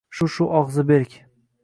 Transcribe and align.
Shu-shu 0.19 0.47
og‘zi 0.61 0.87
berk. 0.93 1.19